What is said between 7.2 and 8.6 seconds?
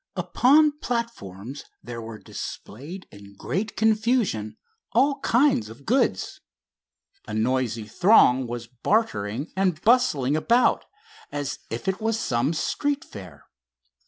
A noisy throng